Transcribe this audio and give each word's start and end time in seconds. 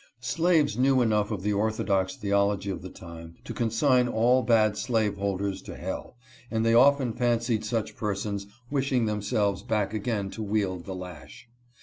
Slaves 0.23 0.79
knew 0.79 1.03
enough 1.03 1.29
of 1.29 1.43
the 1.43 1.53
Orthodox 1.53 2.15
theology 2.15 2.71
of 2.71 2.81
the 2.81 2.89
time, 2.89 3.35
to 3.43 3.53
consign 3.53 4.07
all 4.07 4.41
bad 4.41 4.75
slaveholders 4.75 5.61
to 5.61 5.75
hell, 5.75 6.17
and 6.49 6.65
they 6.65 6.73
often 6.73 7.13
fancied 7.13 7.63
such 7.63 7.95
persons 7.95 8.47
wishing 8.71 9.05
themselves 9.05 9.61
back 9.61 9.93
again 9.93 10.31
to 10.31 10.41
wield 10.41 10.85
the 10.85 10.95
lash. 10.95 11.47